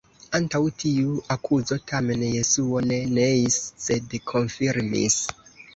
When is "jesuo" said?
2.39-2.83